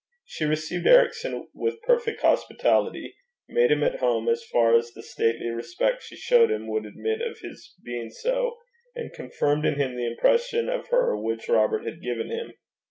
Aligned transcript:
She 0.25 0.45
received 0.45 0.87
Ericson 0.87 1.47
with 1.53 1.79
perfect 1.83 2.21
hospitality, 2.23 3.13
made 3.47 3.69
him 3.69 3.83
at 3.83 3.99
home 3.99 4.27
as 4.29 4.43
far 4.43 4.73
as 4.75 4.89
the 4.89 5.03
stately 5.03 5.49
respect 5.49 6.01
she 6.01 6.15
showed 6.15 6.49
him 6.49 6.65
would 6.69 6.87
admit 6.87 7.21
of 7.21 7.37
his 7.43 7.75
being 7.85 8.09
so, 8.09 8.57
and 8.95 9.13
confirmed 9.13 9.63
in 9.63 9.75
him 9.75 9.95
the 9.95 10.07
impression 10.07 10.69
of 10.69 10.87
her 10.87 11.15
which 11.15 11.47
Robert 11.47 11.85
had 11.85 12.01
given 12.01 12.31
him. 12.31 12.51